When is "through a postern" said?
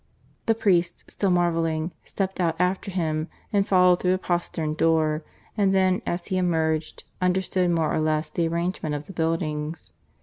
3.99-4.73